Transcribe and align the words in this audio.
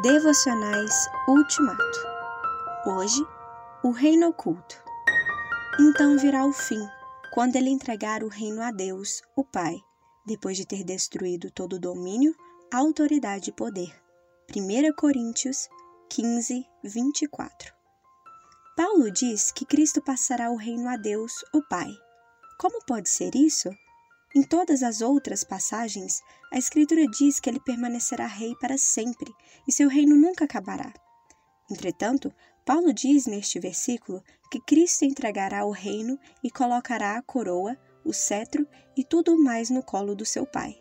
Devocionais 0.00 1.06
Ultimato. 1.28 1.98
Hoje, 2.86 3.22
o 3.84 3.90
reino 3.90 4.28
oculto. 4.28 4.74
Então 5.78 6.16
virá 6.16 6.46
o 6.46 6.52
fim, 6.52 6.80
quando 7.30 7.56
ele 7.56 7.68
entregar 7.68 8.24
o 8.24 8.28
reino 8.28 8.62
a 8.62 8.72
Deus, 8.72 9.22
o 9.36 9.44
Pai, 9.44 9.76
depois 10.26 10.56
de 10.56 10.66
ter 10.66 10.82
destruído 10.82 11.50
todo 11.50 11.74
o 11.74 11.78
domínio, 11.78 12.34
autoridade 12.72 13.50
e 13.50 13.52
poder. 13.52 13.94
1 14.50 14.94
Coríntios 14.96 15.68
15, 16.08 16.64
24. 16.82 17.72
Paulo 18.74 19.10
diz 19.10 19.52
que 19.52 19.66
Cristo 19.66 20.02
passará 20.02 20.50
o 20.50 20.56
reino 20.56 20.88
a 20.88 20.96
Deus, 20.96 21.32
o 21.52 21.62
Pai. 21.68 21.90
Como 22.58 22.82
pode 22.86 23.10
ser 23.10 23.34
isso? 23.34 23.68
Em 24.34 24.42
todas 24.42 24.82
as 24.82 25.02
outras 25.02 25.44
passagens, 25.44 26.22
a 26.50 26.56
Escritura 26.56 27.06
diz 27.06 27.38
que 27.38 27.50
ele 27.50 27.60
permanecerá 27.60 28.26
rei 28.26 28.54
para 28.58 28.78
sempre 28.78 29.30
e 29.68 29.72
seu 29.72 29.88
reino 29.88 30.16
nunca 30.16 30.44
acabará. 30.44 30.92
Entretanto, 31.70 32.32
Paulo 32.64 32.94
diz 32.94 33.26
neste 33.26 33.60
versículo 33.60 34.22
que 34.50 34.60
Cristo 34.60 35.04
entregará 35.04 35.66
o 35.66 35.70
reino 35.70 36.18
e 36.42 36.50
colocará 36.50 37.16
a 37.16 37.22
coroa, 37.22 37.78
o 38.04 38.12
cetro 38.12 38.66
e 38.96 39.04
tudo 39.04 39.38
mais 39.38 39.68
no 39.68 39.82
colo 39.82 40.14
do 40.14 40.24
seu 40.24 40.46
Pai. 40.46 40.80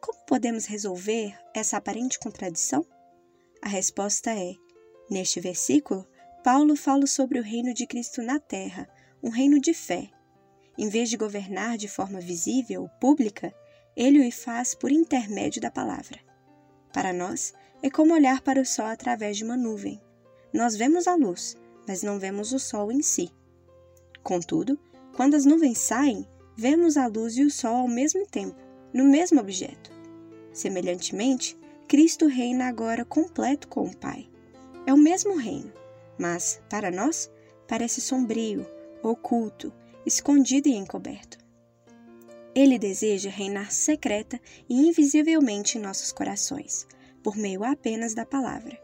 Como 0.00 0.26
podemos 0.26 0.66
resolver 0.66 1.34
essa 1.54 1.78
aparente 1.78 2.18
contradição? 2.18 2.86
A 3.62 3.68
resposta 3.68 4.30
é: 4.30 4.52
neste 5.10 5.40
versículo, 5.40 6.06
Paulo 6.44 6.76
fala 6.76 7.06
sobre 7.06 7.38
o 7.38 7.42
reino 7.42 7.72
de 7.72 7.86
Cristo 7.86 8.22
na 8.22 8.38
terra, 8.38 8.88
um 9.22 9.30
reino 9.30 9.58
de 9.60 9.72
fé, 9.72 10.10
em 10.78 10.88
vez 10.88 11.08
de 11.08 11.16
governar 11.16 11.78
de 11.78 11.88
forma 11.88 12.20
visível 12.20 12.82
ou 12.82 12.88
pública, 13.00 13.54
ele 13.96 14.26
o 14.26 14.32
faz 14.32 14.74
por 14.74 14.92
intermédio 14.92 15.60
da 15.60 15.70
palavra. 15.70 16.18
Para 16.92 17.12
nós, 17.12 17.54
é 17.82 17.90
como 17.90 18.14
olhar 18.14 18.42
para 18.42 18.60
o 18.60 18.66
sol 18.66 18.86
através 18.86 19.36
de 19.36 19.44
uma 19.44 19.56
nuvem. 19.56 20.00
Nós 20.52 20.76
vemos 20.76 21.06
a 21.06 21.14
luz, 21.14 21.56
mas 21.86 22.02
não 22.02 22.18
vemos 22.18 22.52
o 22.52 22.58
sol 22.58 22.92
em 22.92 23.02
si. 23.02 23.30
Contudo, 24.22 24.78
quando 25.14 25.34
as 25.34 25.44
nuvens 25.44 25.78
saem, 25.78 26.26
vemos 26.56 26.96
a 26.96 27.06
luz 27.06 27.36
e 27.36 27.42
o 27.42 27.50
sol 27.50 27.76
ao 27.76 27.88
mesmo 27.88 28.26
tempo, 28.26 28.56
no 28.92 29.04
mesmo 29.04 29.40
objeto. 29.40 29.90
Semelhantemente, 30.52 31.56
Cristo 31.88 32.26
reina 32.26 32.66
agora 32.66 33.04
completo 33.04 33.68
com 33.68 33.86
o 33.86 33.96
Pai. 33.96 34.28
É 34.86 34.92
o 34.92 34.98
mesmo 34.98 35.36
reino, 35.36 35.72
mas, 36.18 36.60
para 36.68 36.90
nós, 36.90 37.30
parece 37.68 38.00
sombrio, 38.00 38.66
oculto 39.02 39.72
escondido 40.06 40.68
e 40.68 40.76
encoberto. 40.76 41.36
Ele 42.54 42.78
deseja 42.78 43.28
reinar 43.28 43.72
secreta 43.72 44.40
e 44.68 44.86
invisivelmente 44.86 45.76
em 45.76 45.80
nossos 45.80 46.12
corações, 46.12 46.86
por 47.24 47.36
meio 47.36 47.64
apenas 47.64 48.14
da 48.14 48.24
palavra. 48.24 48.80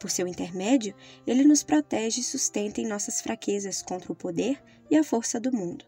Por 0.00 0.10
seu 0.10 0.26
intermédio, 0.26 0.92
ele 1.24 1.44
nos 1.44 1.62
protege 1.62 2.20
e 2.20 2.24
sustenta 2.24 2.80
em 2.80 2.86
nossas 2.86 3.20
fraquezas 3.20 3.80
contra 3.80 4.12
o 4.12 4.16
poder 4.16 4.60
e 4.90 4.96
a 4.96 5.04
força 5.04 5.38
do 5.38 5.52
mundo. 5.52 5.84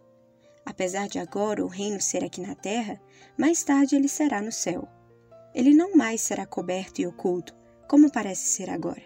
Apesar 0.64 1.08
de 1.08 1.18
agora 1.18 1.64
o 1.64 1.68
reino 1.68 2.00
ser 2.00 2.22
aqui 2.22 2.40
na 2.40 2.54
terra, 2.54 3.00
mais 3.36 3.64
tarde 3.64 3.96
ele 3.96 4.08
será 4.08 4.40
no 4.40 4.52
céu. 4.52 4.88
Ele 5.52 5.74
não 5.74 5.96
mais 5.96 6.20
será 6.20 6.46
coberto 6.46 7.00
e 7.00 7.06
oculto, 7.06 7.54
como 7.88 8.12
parece 8.12 8.46
ser 8.46 8.70
agora. 8.70 9.02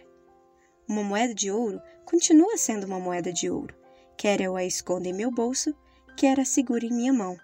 Uma 0.87 1.03
moeda 1.03 1.35
de 1.35 1.51
ouro 1.51 1.81
continua 2.05 2.59
sendo 2.59 2.85
uma 2.85 3.01
moeda 3.01 3.33
de 3.33 3.49
ouro, 3.49 3.75
Quer 4.23 4.41
eu 4.41 4.55
a 4.55 4.63
esconda 4.63 5.09
em 5.09 5.13
meu 5.13 5.33
bolso, 5.33 5.75
quer 6.17 6.39
a 6.39 6.45
segure 6.45 6.87
em 6.87 6.93
minha 6.93 7.13
mão. 7.13 7.37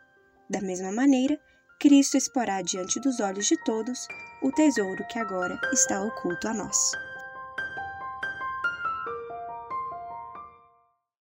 Da 0.48 0.60
mesma 0.60 0.92
maneira, 0.92 1.36
Cristo 1.80 2.16
exporá 2.16 2.62
diante 2.62 3.00
dos 3.00 3.18
olhos 3.18 3.46
de 3.46 3.56
todos 3.64 4.06
o 4.44 4.52
tesouro 4.52 5.04
que 5.08 5.18
agora 5.18 5.58
está 5.72 6.00
oculto 6.00 6.46
a 6.46 6.54
nós. 6.54 6.92